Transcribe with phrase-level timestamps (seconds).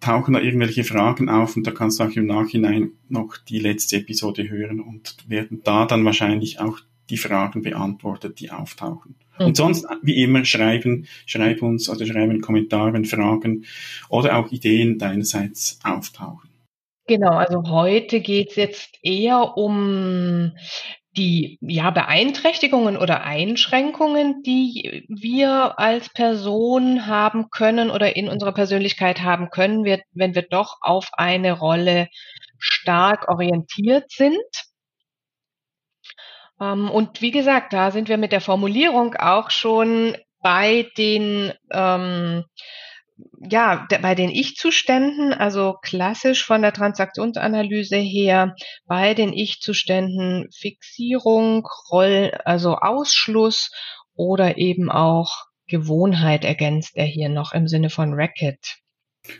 [0.00, 3.98] tauchen da irgendwelche Fragen auf und da kannst du auch im Nachhinein noch die letzte
[3.98, 6.80] Episode hören und werden da dann wahrscheinlich auch
[7.10, 9.14] die Fragen beantwortet, die auftauchen.
[9.38, 9.46] Mhm.
[9.46, 13.64] Und sonst, wie immer, schreiben, schreib uns oder schreiben einen Kommentar, wenn Fragen
[14.08, 16.48] oder auch Ideen deinerseits auftauchen.
[17.06, 20.52] Genau, also heute geht's jetzt eher um
[21.16, 29.22] die ja, Beeinträchtigungen oder Einschränkungen, die wir als Person haben können oder in unserer Persönlichkeit
[29.22, 32.08] haben können, wir, wenn wir doch auf eine Rolle
[32.58, 34.38] stark orientiert sind.
[36.60, 42.44] Ähm, und wie gesagt, da sind wir mit der Formulierung auch schon bei den ähm,
[43.40, 48.54] ja, bei den Ich-Zuständen, also klassisch von der Transaktionsanalyse her,
[48.86, 53.70] bei den Ich-Zuständen Fixierung, Roll, also Ausschluss
[54.14, 58.78] oder eben auch Gewohnheit ergänzt er hier noch im Sinne von Racket.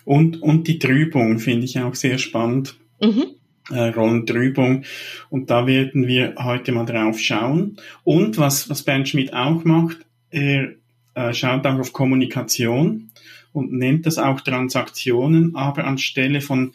[0.05, 2.77] Und, und die Trübung finde ich auch sehr spannend.
[3.01, 3.35] Mhm.
[3.71, 4.85] Äh, Rollentrübung.
[5.29, 7.77] Und da werden wir heute mal drauf schauen.
[8.05, 9.99] Und was, was Bernd Schmidt auch macht,
[10.31, 10.75] er
[11.15, 13.10] äh, schaut auch auf Kommunikation
[13.53, 16.73] und nennt das auch Transaktionen, aber anstelle von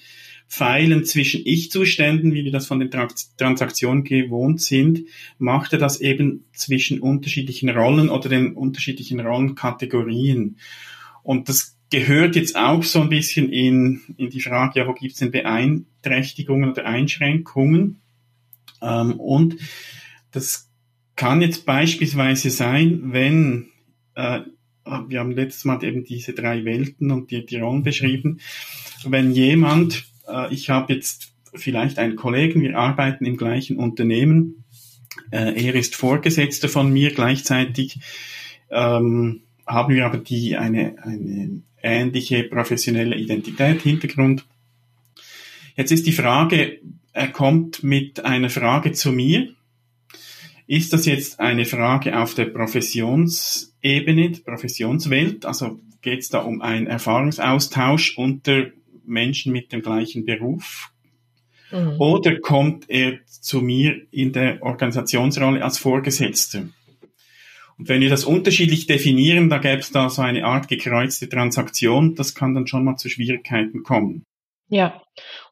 [0.47, 2.91] Pfeilen zwischen Ich-Zuständen, wie wir das von den
[3.37, 5.01] Transaktionen gewohnt sind,
[5.39, 10.57] macht er das eben zwischen unterschiedlichen Rollen oder den unterschiedlichen Rollenkategorien.
[11.23, 15.13] Und das gehört jetzt auch so ein bisschen in, in die Frage, ja, wo gibt
[15.13, 18.01] es denn Beeinträchtigungen oder Einschränkungen?
[18.81, 19.57] Ähm, und
[20.31, 20.69] das
[21.15, 23.67] kann jetzt beispielsweise sein, wenn
[24.15, 24.41] äh,
[24.85, 28.39] wir haben letztes Mal eben diese drei Welten und die, die Rollen beschrieben.
[29.03, 34.63] Wenn jemand, äh, ich habe jetzt vielleicht einen Kollegen, wir arbeiten im gleichen Unternehmen,
[35.31, 37.99] äh, er ist Vorgesetzter von mir, gleichzeitig
[38.69, 44.45] ähm, haben wir aber die eine, eine ähnliche professionelle Identität, Hintergrund.
[45.75, 46.79] Jetzt ist die Frage,
[47.13, 49.49] er kommt mit einer Frage zu mir.
[50.67, 55.45] Ist das jetzt eine Frage auf der Professions Ebene, die Professionswelt.
[55.45, 58.67] Also geht es da um einen Erfahrungsaustausch unter
[59.05, 60.91] Menschen mit dem gleichen Beruf?
[61.71, 61.95] Mhm.
[61.99, 66.67] Oder kommt er zu mir in der Organisationsrolle als Vorgesetzter?
[67.77, 72.15] Und wenn wir das unterschiedlich definieren, da gäbe es da so eine Art gekreuzte Transaktion,
[72.15, 74.23] das kann dann schon mal zu Schwierigkeiten kommen.
[74.67, 75.03] Ja,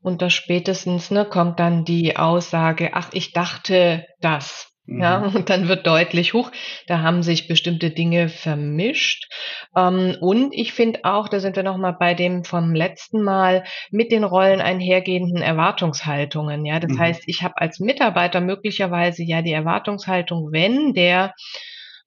[0.02, 4.73] und da spätestens ne, kommt dann die Aussage, ach, ich dachte das.
[4.86, 5.36] Ja, mhm.
[5.36, 6.52] und dann wird deutlich hoch,
[6.88, 9.32] da haben sich bestimmte Dinge vermischt.
[9.76, 14.12] Ähm, und ich finde auch, da sind wir nochmal bei dem vom letzten Mal mit
[14.12, 16.66] den Rollen einhergehenden Erwartungshaltungen.
[16.66, 17.00] Ja, das mhm.
[17.00, 21.34] heißt, ich habe als Mitarbeiter möglicherweise ja die Erwartungshaltung, wenn der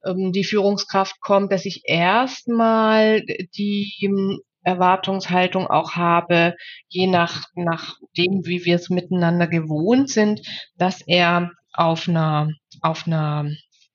[0.04, 3.22] ähm, die Führungskraft kommt, dass ich erstmal
[3.56, 6.56] die Erwartungshaltung auch habe,
[6.88, 10.42] je nach, nach dem, wie wir es miteinander gewohnt sind,
[10.76, 12.48] dass er auf einer,
[12.80, 13.50] auf einer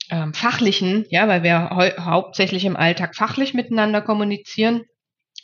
[0.10, 1.70] ähm, fachlichen, ja, weil wir
[2.00, 4.84] hauptsächlich im Alltag fachlich miteinander kommunizieren,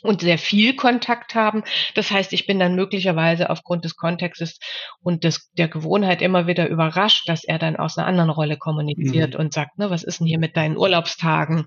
[0.02, 1.62] und sehr viel Kontakt haben.
[1.94, 4.58] Das heißt, ich bin dann möglicherweise aufgrund des Kontextes
[5.00, 9.34] und des, der Gewohnheit immer wieder überrascht, dass er dann aus einer anderen Rolle kommuniziert
[9.34, 9.40] mhm.
[9.40, 11.66] und sagt, ne, was ist denn hier mit deinen Urlaubstagen?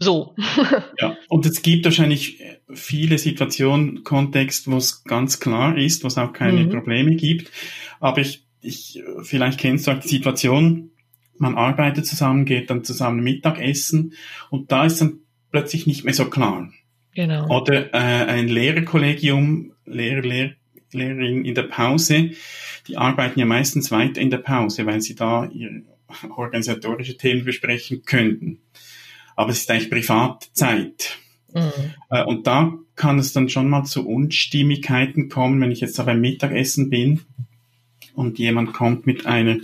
[0.00, 0.34] So.
[1.00, 2.40] ja, und es gibt wahrscheinlich
[2.72, 6.70] viele Situationen, Kontext, wo es ganz klar ist, wo es auch keine mhm.
[6.70, 7.50] Probleme gibt.
[7.98, 10.90] Aber ich, ich, vielleicht kennst du auch die Situation,
[11.38, 14.14] man arbeitet zusammen, geht dann zusammen Mittagessen
[14.50, 15.20] und da ist dann
[15.50, 16.70] plötzlich nicht mehr so klar.
[17.14, 17.48] Genau.
[17.48, 20.54] Oder äh, ein Lehrerkollegium, Lehrer, Lehr
[20.92, 22.30] Lehrerin in der Pause,
[22.86, 25.82] die arbeiten ja meistens weiter in der Pause, weil sie da ihre
[26.30, 28.60] organisatorische Themen besprechen könnten.
[29.36, 31.18] Aber es ist eigentlich Privatzeit.
[31.52, 31.94] Mhm.
[32.08, 36.04] Äh, und da kann es dann schon mal zu Unstimmigkeiten kommen, wenn ich jetzt da
[36.04, 37.20] beim Mittagessen bin
[38.18, 39.58] und jemand kommt mit einer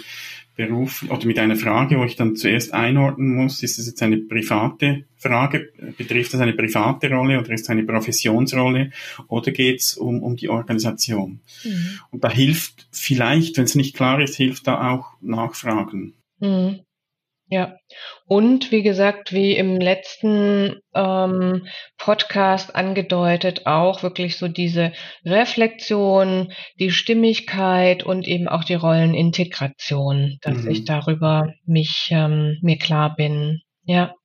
[0.57, 4.19] Beruf oder mit einer Frage, wo ich dann zuerst einordnen muss, ist es jetzt eine
[4.19, 8.93] private Frage, betrifft das eine private Rolle oder ist es eine Professionsrolle
[9.27, 11.41] oder geht es um, um die Organisation?
[11.65, 11.99] Mhm.
[12.11, 16.15] Und da hilft vielleicht, wenn es nicht klar ist, hilft da auch Nachfragen.
[16.39, 16.81] Mhm.
[17.55, 17.77] Ja,
[18.27, 21.69] und wie gesagt, wie im letzten ähm,
[21.99, 24.93] Podcast angedeutet, auch wirklich so diese
[25.25, 30.71] Reflexion, die Stimmigkeit und eben auch die Rollenintegration, dass mhm.
[30.73, 33.61] ich darüber mich ähm, mir klar bin.
[33.85, 34.17] Ja.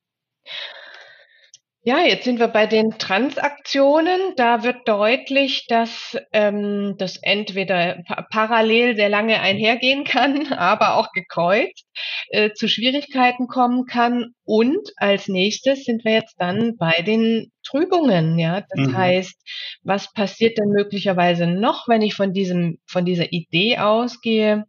[1.84, 4.20] Ja, jetzt sind wir bei den Transaktionen.
[4.36, 11.14] Da wird deutlich, dass ähm, das entweder pa parallel sehr lange einhergehen kann, aber auch
[11.14, 11.86] gekreuzt
[12.30, 14.34] äh, zu Schwierigkeiten kommen kann.
[14.44, 18.38] Und als nächstes sind wir jetzt dann bei den Trübungen.
[18.38, 18.98] Ja, das mhm.
[18.98, 19.36] heißt,
[19.82, 24.66] was passiert denn möglicherweise noch, wenn ich von diesem von dieser Idee ausgehe?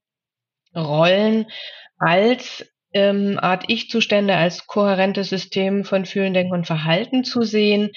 [0.77, 1.47] Rollen
[1.99, 7.91] als ähm, Art Ich-Zustände als kohärentes System von Fühlen, Denken und Verhalten zu sehen.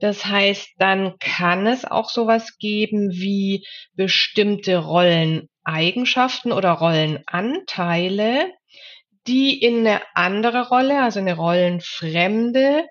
[0.00, 3.64] Das heißt, dann kann es auch sowas geben wie
[3.94, 8.52] bestimmte Rolleneigenschaften oder Rollenanteile,
[9.26, 12.84] die in eine andere Rolle, also eine rollenfremde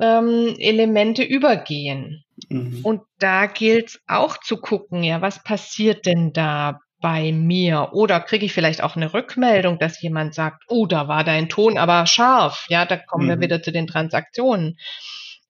[0.00, 2.24] ähm, Elemente übergehen.
[2.48, 2.80] Mhm.
[2.82, 7.90] Und da gilt es auch zu gucken, ja, was passiert denn da bei mir?
[7.92, 11.76] Oder kriege ich vielleicht auch eine Rückmeldung, dass jemand sagt, oh, da war dein Ton
[11.76, 12.64] aber scharf.
[12.70, 13.28] Ja, da kommen mhm.
[13.28, 14.78] wir wieder zu den Transaktionen.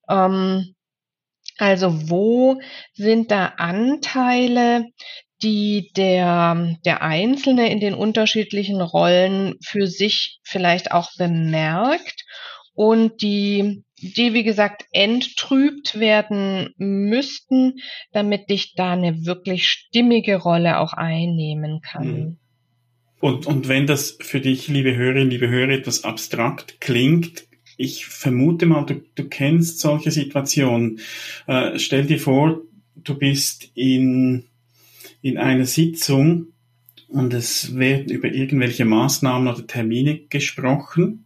[0.09, 0.75] Ähm,
[1.57, 2.59] also wo
[2.93, 4.87] sind da Anteile,
[5.41, 12.25] die der, der Einzelne in den unterschiedlichen Rollen für sich vielleicht auch bemerkt
[12.73, 17.79] und die die, wie gesagt, enttrübt werden müssten,
[18.11, 22.07] damit ich da eine wirklich stimmige Rolle auch einnehmen kann.
[22.07, 22.37] Mhm.
[23.19, 27.47] Und, und wenn das für dich, liebe Hörerinnen, liebe Hörer, etwas abstrakt klingt,
[27.77, 30.99] ich vermute mal, du, du kennst solche Situationen.
[31.47, 32.61] Äh, stell dir vor,
[32.95, 34.45] du bist in,
[35.21, 36.47] in einer Sitzung
[37.07, 41.25] und es werden über irgendwelche Maßnahmen oder Termine gesprochen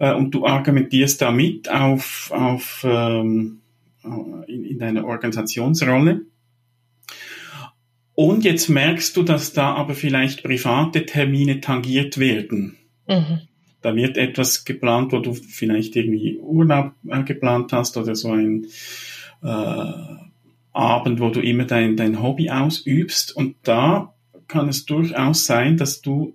[0.00, 3.60] äh, und du argumentierst damit auf, auf ähm,
[4.48, 6.22] in, in deiner Organisationsrolle.
[8.14, 12.76] Und jetzt merkst du, dass da aber vielleicht private Termine tangiert werden.
[13.06, 13.42] Mhm.
[13.82, 18.66] Da wird etwas geplant, wo du vielleicht irgendwie Urlaub äh, geplant hast oder so ein
[19.42, 19.92] äh,
[20.72, 23.34] Abend, wo du immer dein, dein Hobby ausübst.
[23.34, 24.14] Und da
[24.48, 26.34] kann es durchaus sein, dass du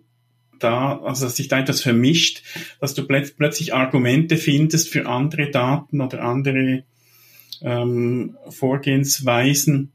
[0.59, 2.43] da, also dass sich da etwas vermischt,
[2.79, 6.83] dass du plöt plötzlich Argumente findest für andere Daten oder andere
[7.61, 9.91] ähm, Vorgehensweisen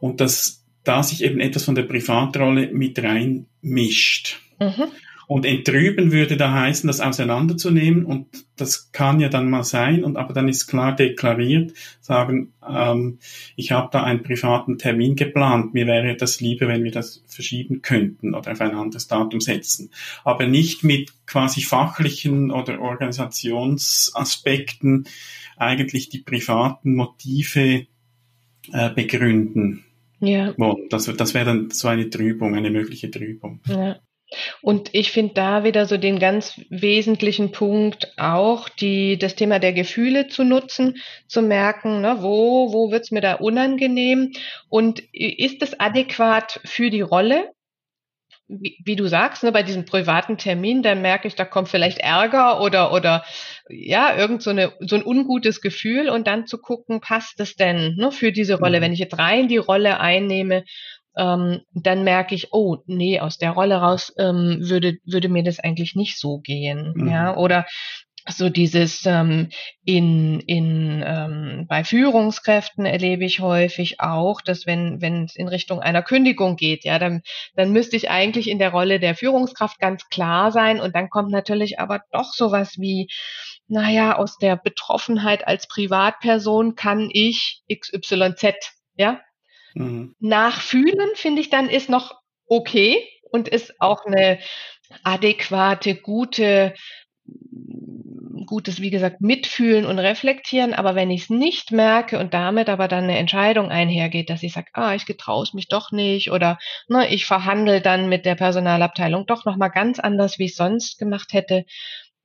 [0.00, 4.40] und dass da sich eben etwas von der Privatrolle mit reinmischt.
[4.60, 4.84] Mhm.
[5.26, 8.26] Und entrüben würde da heißen, das auseinanderzunehmen und
[8.56, 13.18] das kann ja dann mal sein und aber dann ist klar deklariert, sagen, ähm,
[13.56, 17.82] ich habe da einen privaten Termin geplant, mir wäre das lieber, wenn wir das verschieben
[17.82, 19.90] könnten oder auf ein anderes Datum setzen.
[20.24, 25.06] Aber nicht mit quasi fachlichen oder Organisationsaspekten
[25.56, 27.86] eigentlich die privaten Motive
[28.72, 29.84] äh, begründen.
[30.20, 30.54] Ja.
[30.90, 33.60] Das, das wäre dann so eine Trübung, eine mögliche Trübung.
[33.66, 33.96] Ja.
[34.62, 39.72] Und ich finde da wieder so den ganz wesentlichen Punkt auch, die, das Thema der
[39.72, 40.96] Gefühle zu nutzen,
[41.28, 44.32] zu merken, ne, wo, wo wird's mir da unangenehm
[44.68, 47.50] und ist es adäquat für die Rolle?
[48.46, 51.98] wie, wie du sagst, ne, bei diesem privaten Termin, dann merke ich, da kommt vielleicht
[51.98, 53.24] Ärger oder, oder
[53.68, 57.94] ja, irgend so, eine, so ein ungutes Gefühl und dann zu gucken, passt es denn
[57.96, 58.78] ne, für diese Rolle?
[58.78, 58.82] Mhm.
[58.84, 60.64] Wenn ich jetzt rein die Rolle einnehme,
[61.16, 65.60] ähm, dann merke ich, oh, nee, aus der Rolle raus ähm, würde, würde mir das
[65.60, 66.92] eigentlich nicht so gehen.
[66.96, 67.08] Mhm.
[67.08, 67.66] Ja, oder
[68.26, 69.50] so dieses ähm,
[69.84, 75.80] in, in ähm, bei Führungskräften erlebe ich häufig auch, dass wenn wenn es in Richtung
[75.80, 77.20] einer Kündigung geht, ja, dann
[77.54, 81.30] dann müsste ich eigentlich in der Rolle der Führungskraft ganz klar sein und dann kommt
[81.30, 83.08] natürlich aber doch sowas wie
[83.66, 88.54] naja, aus der Betroffenheit als Privatperson kann ich XYZ,
[88.96, 89.20] ja,
[89.74, 90.14] mhm.
[90.20, 92.14] nachfühlen, finde ich dann ist noch
[92.46, 94.38] okay und ist auch eine
[95.02, 96.74] adäquate, gute
[98.46, 100.74] gutes, wie gesagt, mitfühlen und reflektieren.
[100.74, 104.52] Aber wenn ich es nicht merke und damit aber dann eine Entscheidung einhergeht, dass ich
[104.52, 109.26] sage, ah, ich getraue mich doch nicht oder ne, ich verhandle dann mit der Personalabteilung
[109.26, 111.64] doch nochmal ganz anders, wie ich sonst gemacht hätte,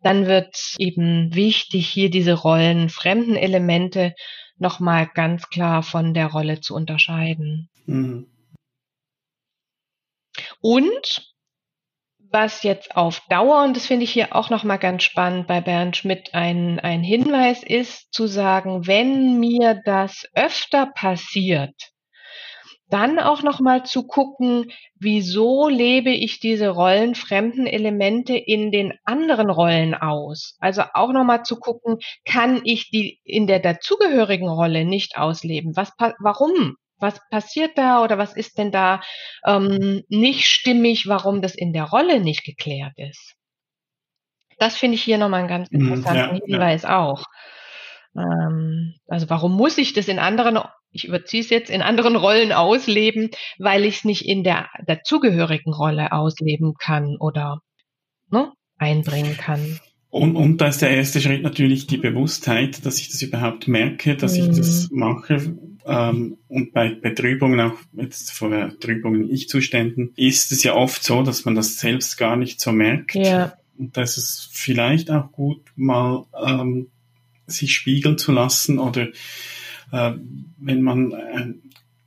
[0.01, 4.13] dann wird eben wichtig, hier diese Rollen, fremden Elemente
[4.59, 7.69] nochmal ganz klar von der Rolle zu unterscheiden.
[7.85, 8.27] Mhm.
[10.61, 11.33] Und
[12.31, 15.97] was jetzt auf Dauer, und das finde ich hier auch nochmal ganz spannend bei Bernd
[15.97, 21.91] Schmidt, ein, ein Hinweis ist, zu sagen, wenn mir das öfter passiert,
[22.89, 29.95] dann auch nochmal zu gucken, wieso lebe ich diese rollenfremden Elemente in den anderen Rollen
[29.95, 30.55] aus?
[30.59, 35.75] Also auch nochmal zu gucken, kann ich die in der dazugehörigen Rolle nicht ausleben?
[35.75, 36.75] Was, warum?
[36.99, 39.01] was passiert da oder was ist denn da
[39.45, 43.35] ähm, nicht stimmig, warum das in der Rolle nicht geklärt ist.
[44.57, 46.99] Das finde ich hier nochmal einen ganz mhm, interessanten ja, Hinweis ja.
[46.99, 47.23] auch.
[48.15, 50.59] Ähm, also warum muss ich das in anderen,
[50.91, 55.73] ich überziehe es jetzt, in anderen Rollen ausleben, weil ich es nicht in der dazugehörigen
[55.73, 57.61] Rolle ausleben kann oder
[58.31, 59.79] ne, einbringen kann.
[60.09, 64.15] Und, und da ist der erste Schritt natürlich die Bewusstheit, dass ich das überhaupt merke,
[64.15, 64.49] dass mhm.
[64.49, 64.99] ich das mhm.
[64.99, 65.57] mache.
[65.85, 71.03] Ähm, und bei, bei Trübungen, auch jetzt vor der Trübungen Ich-Zuständen, ist es ja oft
[71.03, 73.13] so, dass man das selbst gar nicht so merkt.
[73.13, 73.53] Ja.
[73.77, 76.87] Und da ist es vielleicht auch gut, mal ähm,
[77.45, 79.07] sich spiegeln zu lassen oder
[79.91, 80.13] äh,
[80.57, 81.61] wenn man ein,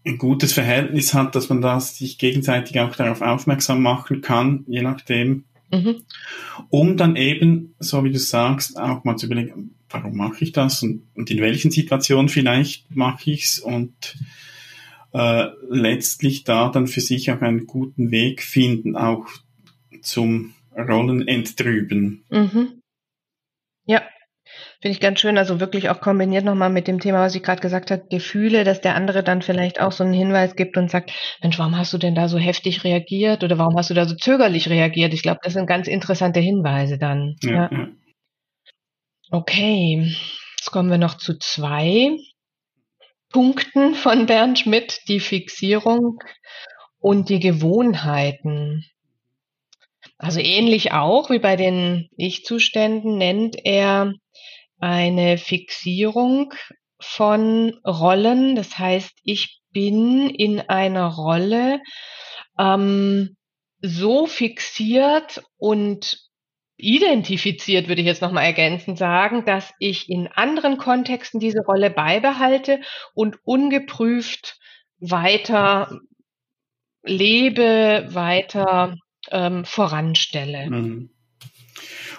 [0.05, 4.83] ein gutes Verhältnis hat, dass man das sich gegenseitig auch darauf aufmerksam machen kann, je
[4.83, 6.03] nachdem, Mhm.
[6.69, 10.83] Um dann eben, so wie du sagst, auch mal zu überlegen, warum mache ich das
[10.83, 14.19] und, und in welchen Situationen vielleicht mache ich es und
[15.13, 19.27] äh, letztlich da dann für sich auch einen guten Weg finden, auch
[20.03, 22.23] zum Rollenenttrüben.
[22.31, 22.82] Mhm.
[24.83, 27.61] Finde ich ganz schön, also wirklich auch kombiniert nochmal mit dem Thema, was ich gerade
[27.61, 31.13] gesagt habe, Gefühle, dass der andere dann vielleicht auch so einen Hinweis gibt und sagt,
[31.41, 34.17] Mensch, warum hast du denn da so heftig reagiert oder warum hast du da so
[34.17, 35.15] zögerlich reagiert?
[35.15, 37.37] Ich glaube, das sind ganz interessante Hinweise dann.
[37.45, 37.89] Ja, ja.
[39.31, 40.13] Okay,
[40.59, 42.17] jetzt kommen wir noch zu zwei
[43.31, 46.19] Punkten von Bernd Schmidt, die Fixierung
[46.99, 48.85] und die Gewohnheiten.
[50.19, 54.15] Also ähnlich auch wie bei den Ich-Zuständen nennt er
[54.83, 56.53] eine Fixierung
[57.01, 58.57] von Rollen.
[58.57, 61.81] Das heißt, ich bin in einer Rolle
[62.59, 63.37] ähm,
[63.81, 66.19] so fixiert und
[66.77, 72.81] identifiziert, würde ich jetzt nochmal ergänzend sagen, dass ich in anderen Kontexten diese Rolle beibehalte
[73.15, 74.59] und ungeprüft
[74.99, 76.01] weiter
[77.05, 78.97] lebe, weiter
[79.31, 80.71] ähm, voranstelle.
[80.71, 81.11] Mhm.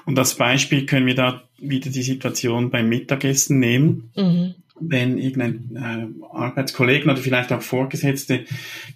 [0.06, 4.12] Und als Beispiel können wir da wieder die Situation beim Mittagessen nehmen.
[4.16, 4.56] Mhm.
[4.80, 8.46] Wenn irgendein äh, Arbeitskollegen oder vielleicht auch Vorgesetzte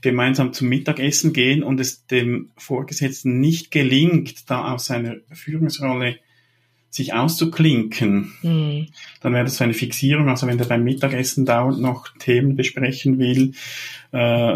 [0.02, 6.18] gemeinsam zum Mittagessen gehen und es dem Vorgesetzten nicht gelingt, da aus seiner Führungsrolle
[6.90, 8.88] sich auszuklinken, mhm.
[9.22, 10.30] dann wäre das so eine Fixierung.
[10.30, 13.54] Also wenn der beim Mittagessen dauernd noch Themen besprechen will,
[14.12, 14.56] äh,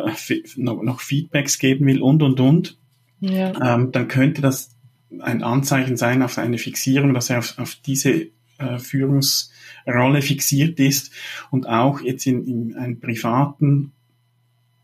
[0.55, 2.77] noch, noch, Feedbacks geben will und, und, und,
[3.19, 3.75] ja.
[3.75, 4.75] ähm, dann könnte das
[5.19, 8.27] ein Anzeichen sein auf eine Fixierung, dass er auf, auf diese
[8.57, 11.11] äh, Führungsrolle fixiert ist
[11.49, 13.91] und auch jetzt in, in einem privaten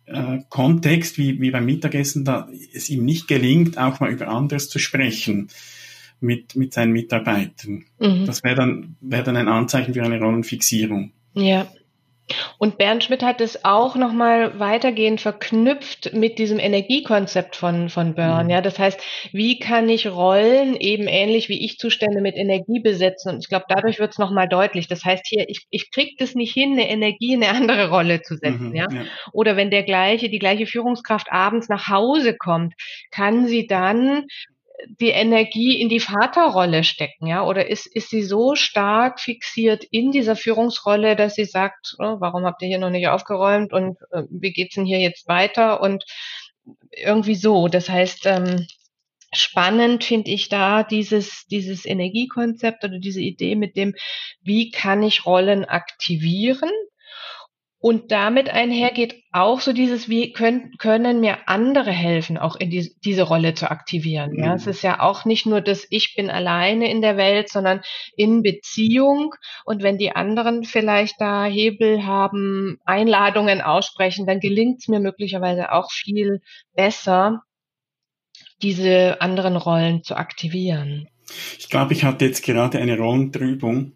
[0.06, 4.70] äh, Kontext, wie, wie beim Mittagessen, da es ihm nicht gelingt, auch mal über anderes
[4.70, 5.50] zu sprechen
[6.20, 7.86] mit, mit seinen Mitarbeitern.
[8.00, 8.26] Mhm.
[8.26, 11.12] Das wäre dann, wäre dann ein Anzeichen für eine Rollenfixierung.
[11.34, 11.68] Ja.
[12.58, 18.46] Und Bernd Schmidt hat es auch nochmal weitergehend verknüpft mit diesem Energiekonzept von, von Burn.
[18.46, 18.50] Mhm.
[18.50, 19.00] Ja, das heißt,
[19.32, 23.30] wie kann ich Rollen eben ähnlich wie ich Zustände mit Energie besetzen?
[23.30, 24.88] Und ich glaube, dadurch wird es nochmal deutlich.
[24.88, 28.22] Das heißt hier, ich, ich kriege das nicht hin, eine Energie in eine andere Rolle
[28.22, 28.70] zu setzen.
[28.70, 28.88] Mhm, ja?
[28.92, 29.04] ja?
[29.32, 32.74] Oder wenn der gleiche, die gleiche Führungskraft abends nach Hause kommt,
[33.12, 34.26] kann sie dann
[35.00, 37.44] die Energie in die Vaterrolle stecken, ja?
[37.44, 42.46] Oder ist, ist sie so stark fixiert in dieser Führungsrolle, dass sie sagt, oh, warum
[42.46, 45.82] habt ihr hier noch nicht aufgeräumt und äh, wie geht's denn hier jetzt weiter?
[45.82, 46.06] Und
[46.92, 47.68] irgendwie so.
[47.68, 48.68] Das heißt, ähm,
[49.34, 53.96] spannend finde ich da dieses, dieses Energiekonzept oder diese Idee mit dem,
[54.42, 56.72] wie kann ich Rollen aktivieren?
[57.80, 62.92] Und damit einhergeht auch so dieses, wie können, können mir andere helfen, auch in die,
[63.06, 64.36] diese Rolle zu aktivieren.
[64.40, 64.72] Ja, es mhm.
[64.72, 67.82] ist ja auch nicht nur das, ich bin alleine in der Welt, sondern
[68.16, 69.36] in Beziehung.
[69.64, 75.72] Und wenn die anderen vielleicht da Hebel haben, Einladungen aussprechen, dann gelingt es mir möglicherweise
[75.72, 76.42] auch viel
[76.74, 77.44] besser,
[78.64, 81.10] diese anderen Rollen zu aktivieren.
[81.60, 83.94] Ich glaube, ich hatte jetzt gerade eine Rollentrübung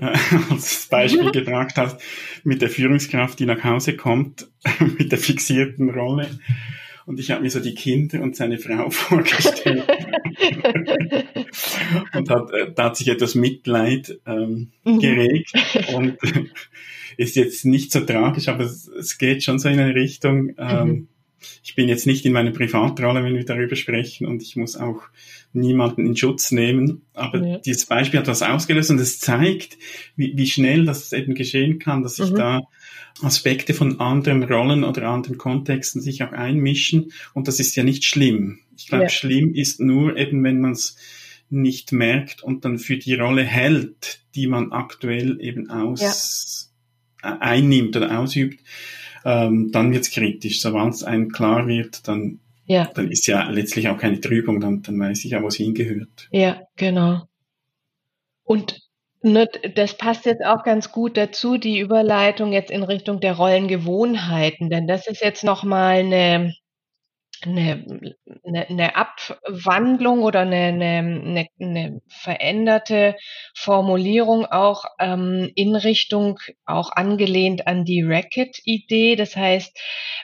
[0.00, 0.16] äh,
[0.50, 2.00] als Beispiel gebracht hast,
[2.44, 4.48] mit der Führungskraft, die nach Hause kommt,
[4.98, 6.28] mit der fixierten Rolle.
[7.06, 9.84] Und ich habe mir so die Kinder und seine Frau vorgestellt.
[12.14, 14.98] und hat, äh, da hat sich etwas Mitleid ähm, mhm.
[15.00, 15.52] geregt.
[15.94, 16.18] und
[17.16, 20.54] ist jetzt nicht so tragisch, aber es, es, geht schon so in eine Richtung.
[20.56, 21.08] Ähm, mhm.
[21.62, 25.02] Ich bin jetzt nicht in meiner Privatrolle, wenn wir darüber sprechen, und ich muss auch
[25.52, 27.02] niemanden in Schutz nehmen.
[27.14, 27.58] Aber ja.
[27.58, 29.78] dieses Beispiel hat was ausgelöst und es zeigt,
[30.16, 32.36] wie, wie schnell das eben geschehen kann, dass sich mhm.
[32.36, 32.60] da
[33.22, 37.12] Aspekte von anderen Rollen oder anderen Kontexten sich auch einmischen.
[37.34, 38.60] Und das ist ja nicht schlimm.
[38.76, 39.08] Ich glaube, ja.
[39.08, 40.96] schlimm ist nur eben, wenn man es
[41.50, 46.70] nicht merkt und dann für die Rolle hält, die man aktuell eben aus
[47.22, 47.38] ja.
[47.40, 48.60] einnimmt oder ausübt,
[49.24, 50.60] ähm, dann wird es kritisch.
[50.60, 52.88] Sobald es einem klar wird, dann ja.
[52.94, 56.28] Dann ist ja letztlich auch keine Trübung, dann, dann weiß ich ja, wo es hingehört.
[56.30, 57.22] Ja, genau.
[58.44, 58.80] Und
[59.22, 64.70] ne, das passt jetzt auch ganz gut dazu, die Überleitung jetzt in Richtung der Rollengewohnheiten,
[64.70, 66.54] denn das ist jetzt nochmal eine,
[67.42, 67.84] eine,
[68.44, 73.16] eine, eine Abwandlung oder eine, eine, eine veränderte
[73.56, 79.16] Formulierung auch ähm, in Richtung auch angelehnt an die Racket-Idee.
[79.16, 79.78] Das heißt,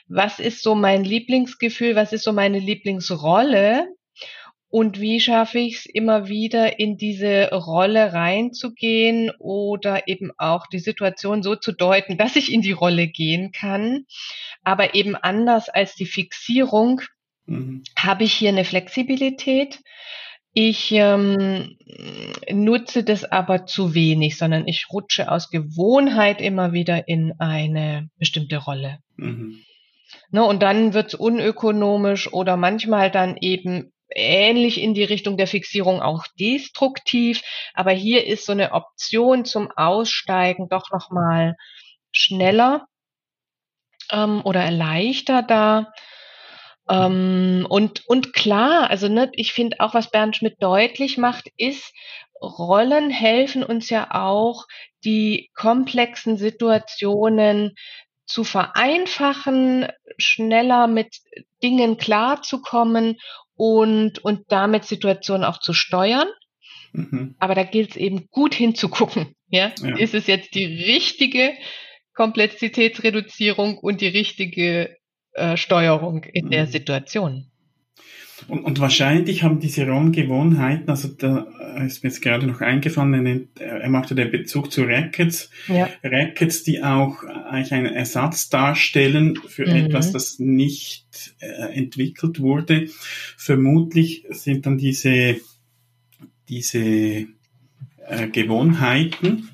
[0.08, 3.88] was ist so mein Lieblingsgefühl, was ist so meine Lieblingsrolle?
[4.68, 10.80] Und wie schaffe ich es immer wieder in diese Rolle reinzugehen oder eben auch die
[10.80, 14.06] Situation so zu deuten, dass ich in die Rolle gehen kann,
[14.64, 17.00] aber eben anders als die Fixierung
[17.46, 17.84] mhm.
[17.96, 19.80] habe ich hier eine Flexibilität.
[20.52, 21.76] Ich ähm,
[22.50, 28.56] nutze das aber zu wenig, sondern ich rutsche aus Gewohnheit immer wieder in eine bestimmte
[28.56, 28.98] Rolle.
[29.16, 29.60] Mhm.
[30.30, 35.46] Ne, und dann wird es unökonomisch oder manchmal dann eben ähnlich in die Richtung der
[35.46, 37.42] Fixierung auch destruktiv.
[37.74, 41.56] Aber hier ist so eine Option zum Aussteigen doch nochmal
[42.12, 42.86] schneller
[44.10, 45.92] ähm, oder erleichtert da.
[46.88, 51.92] Ähm, und, und klar, also ne, ich finde auch, was Bernd Schmidt deutlich macht, ist,
[52.40, 54.66] Rollen helfen uns ja auch,
[55.04, 57.74] die komplexen Situationen
[58.26, 59.88] zu vereinfachen,
[60.18, 61.16] schneller mit
[61.62, 63.18] Dingen klarzukommen
[63.56, 66.28] und, und damit Situationen auch zu steuern.
[66.92, 67.34] Mhm.
[67.38, 69.34] Aber da gilt es eben gut hinzugucken.
[69.48, 69.72] Ja?
[69.80, 69.96] ja?
[69.96, 71.52] Ist es jetzt die richtige
[72.14, 74.96] Komplexitätsreduzierung und die richtige
[75.32, 76.50] äh, Steuerung in mhm.
[76.50, 77.50] der Situation?
[78.48, 81.46] Und, und wahrscheinlich haben diese Rollengewohnheiten, also da
[81.84, 85.88] ist mir jetzt gerade noch eingefallen, er machte den Bezug zu Rackets, ja.
[86.02, 89.86] Rackets, die auch eigentlich einen Ersatz darstellen für mhm.
[89.86, 92.88] etwas, das nicht äh, entwickelt wurde.
[93.36, 95.36] Vermutlich sind dann diese,
[96.48, 99.48] diese äh, Gewohnheiten,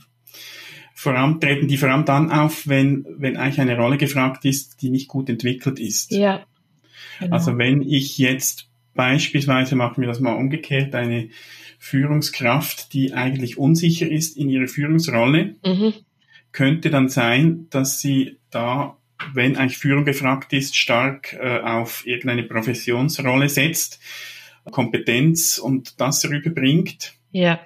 [0.94, 4.82] vor allem treten die vor allem dann auf, wenn, wenn eigentlich eine Rolle gefragt ist,
[4.82, 6.12] die nicht gut entwickelt ist.
[6.12, 6.44] Ja.
[7.18, 7.34] Genau.
[7.34, 11.28] Also wenn ich jetzt Beispielsweise machen wir das mal umgekehrt, eine
[11.78, 15.94] Führungskraft, die eigentlich unsicher ist in ihrer Führungsrolle, mhm.
[16.52, 18.96] könnte dann sein, dass sie da,
[19.34, 23.98] wenn eigentlich Führung gefragt ist, stark äh, auf irgendeine Professionsrolle setzt,
[24.70, 27.14] Kompetenz und das rüberbringt.
[27.32, 27.58] Ja.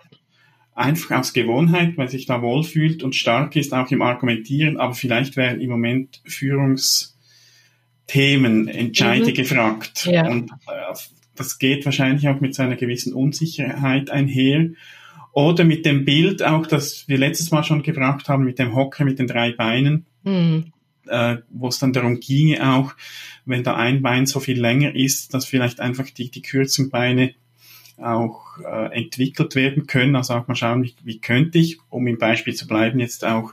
[0.74, 5.36] Einfach aus Gewohnheit, weil sich da wohlfühlt und stark ist, auch im Argumentieren, aber vielleicht
[5.36, 9.34] wären im Moment Führungsthemen, Entscheide mhm.
[9.34, 10.06] gefragt.
[10.06, 10.26] Ja.
[10.26, 10.94] Und äh,
[11.36, 14.70] das geht wahrscheinlich auch mit seiner gewissen Unsicherheit einher.
[15.32, 19.04] Oder mit dem Bild auch, das wir letztes Mal schon gebracht haben, mit dem Hocker
[19.04, 20.72] mit den drei Beinen, mhm.
[21.06, 22.94] äh, wo es dann darum ginge auch,
[23.44, 27.34] wenn da ein Bein so viel länger ist, dass vielleicht einfach die, die kürzen Beine
[27.98, 30.16] auch äh, entwickelt werden können.
[30.16, 33.52] Also auch mal schauen, wie, wie könnte ich, um im Beispiel zu bleiben, jetzt auch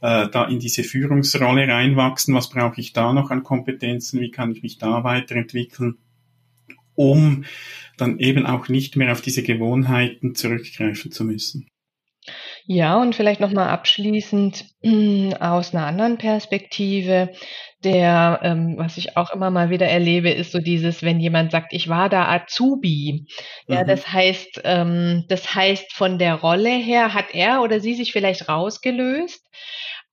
[0.00, 4.52] äh, da in diese Führungsrolle reinwachsen, was brauche ich da noch an Kompetenzen, wie kann
[4.52, 5.96] ich mich da weiterentwickeln,
[6.96, 7.44] um
[7.96, 11.68] dann eben auch nicht mehr auf diese Gewohnheiten zurückgreifen zu müssen.
[12.64, 14.64] Ja, und vielleicht nochmal abschließend
[15.38, 17.32] aus einer anderen Perspektive,
[17.84, 21.72] der, ähm, was ich auch immer mal wieder erlebe, ist so dieses, wenn jemand sagt,
[21.72, 23.26] ich war da Azubi.
[23.68, 23.86] Ja, mhm.
[23.86, 28.48] das heißt, ähm, das heißt, von der Rolle her hat er oder sie sich vielleicht
[28.48, 29.46] rausgelöst,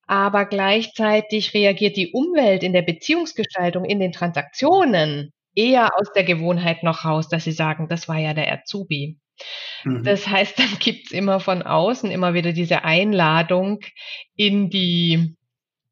[0.05, 6.83] aber gleichzeitig reagiert die Umwelt in der Beziehungsgestaltung, in den Transaktionen eher aus der Gewohnheit
[6.83, 9.17] noch raus, dass sie sagen, das war ja der Azubi.
[9.83, 10.03] Mhm.
[10.03, 13.79] Das heißt, dann gibt's immer von außen immer wieder diese Einladung,
[14.35, 15.35] in die,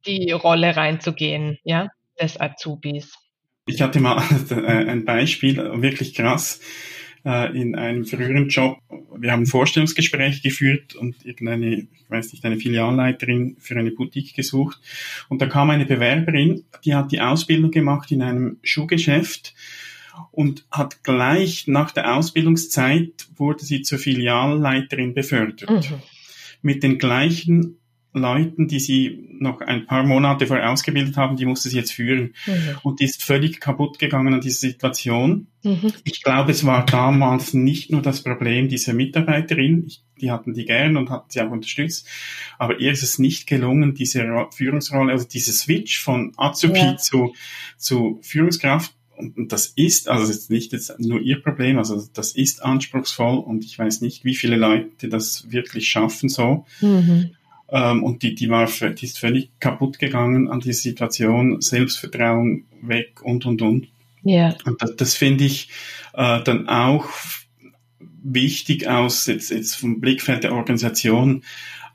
[0.05, 3.13] die Rolle reinzugehen, ja, des Azubis.
[3.67, 4.17] Ich hatte mal
[4.49, 6.59] ein Beispiel, wirklich krass
[7.25, 8.79] äh, in einem früheren Job.
[9.17, 14.33] Wir haben ein Vorstellungsgespräch geführt und irgendeine, ich weiß nicht, eine Filialleiterin für eine Boutique
[14.33, 14.79] gesucht.
[15.29, 19.53] Und da kam eine Bewerberin, die hat die Ausbildung gemacht in einem Schuhgeschäft
[20.31, 25.69] und hat gleich nach der Ausbildungszeit wurde sie zur Filialleiterin befördert.
[25.69, 26.01] Mhm.
[26.61, 27.77] Mit den gleichen
[28.13, 32.33] Leuten, die sie noch ein paar Monate vorher ausgebildet haben, die musste sie jetzt führen.
[32.45, 32.77] Mhm.
[32.83, 35.47] Und die ist völlig kaputt gegangen an dieser Situation.
[35.63, 35.93] Mhm.
[36.03, 40.97] Ich glaube, es war damals nicht nur das Problem dieser Mitarbeiterin, die hatten die gern
[40.97, 42.07] und hatten sie auch unterstützt,
[42.59, 46.97] aber ihr ist es nicht gelungen, diese Führungsrolle, also diese Switch von Azubi ja.
[46.97, 47.33] zu,
[47.77, 52.63] zu Führungskraft und das ist, also ist nicht jetzt nur ihr Problem, also das ist
[52.63, 56.65] anspruchsvoll und ich weiß nicht, wie viele Leute das wirklich schaffen so.
[56.81, 57.31] Mhm.
[57.71, 63.21] Ähm, und die, die war, die ist völlig kaputt gegangen an die Situation, Selbstvertrauen weg
[63.23, 63.87] und und und.
[64.23, 64.55] Ja.
[64.65, 65.69] Und das, das finde ich
[66.13, 67.07] äh, dann auch
[68.23, 71.43] wichtig aus jetzt, jetzt vom Blickfeld der Organisation,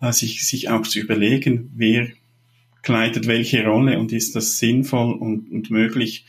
[0.00, 2.08] äh, sich, sich auch zu überlegen, wer
[2.82, 6.24] kleidet welche Rolle und ist das sinnvoll und, und möglich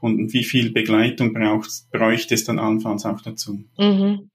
[0.00, 3.64] und wie viel Begleitung braucht, bräuchte es dann anfangs auch dazu.
[3.78, 4.29] Mhm.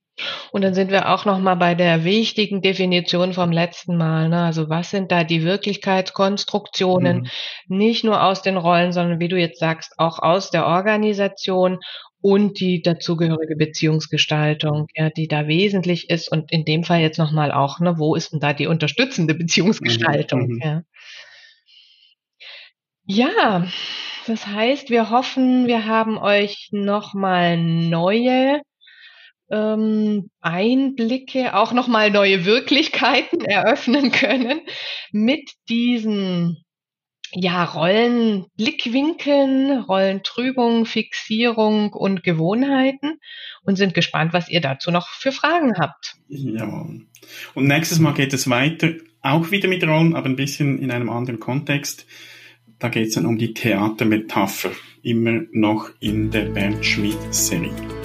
[0.51, 4.29] Und dann sind wir auch noch mal bei der wichtigen Definition vom letzten Mal.
[4.29, 4.43] Ne?
[4.43, 7.21] Also was sind da die Wirklichkeitskonstruktionen?
[7.67, 7.77] Mhm.
[7.77, 11.79] Nicht nur aus den Rollen, sondern wie du jetzt sagst, auch aus der Organisation
[12.21, 16.31] und die dazugehörige Beziehungsgestaltung, ja, die da wesentlich ist.
[16.31, 19.35] Und in dem Fall jetzt noch mal auch, ne, wo ist denn da die unterstützende
[19.35, 20.47] Beziehungsgestaltung?
[20.47, 20.61] Mhm.
[20.63, 20.81] Ja.
[23.05, 23.67] ja,
[24.25, 28.61] das heißt, wir hoffen, wir haben euch noch mal neue
[29.49, 34.61] ähm, Einblicke, auch nochmal neue Wirklichkeiten eröffnen können
[35.11, 36.63] mit diesen
[37.31, 43.19] ja, Rollenblickwinkeln, Rollentrübung, Fixierung und Gewohnheiten
[43.63, 46.15] und sind gespannt, was ihr dazu noch für Fragen habt.
[46.27, 46.87] Ja.
[47.53, 51.09] Und nächstes Mal geht es weiter, auch wieder mit Rollen, aber ein bisschen in einem
[51.09, 52.07] anderen Kontext.
[52.79, 58.04] Da geht es dann um die Theatermetapher, immer noch in der Bernd Schmidt-Serie.